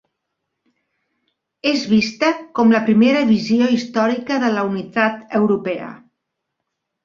És 1.71 1.83
vista 1.91 2.31
com 2.61 2.73
la 2.77 2.81
primera 2.89 3.23
visió 3.35 3.69
històrica 3.77 4.41
de 4.47 4.53
la 4.57 4.67
unitat 4.73 5.41
europea. 5.45 5.95